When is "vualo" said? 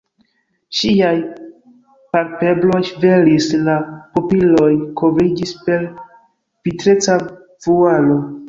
7.69-8.23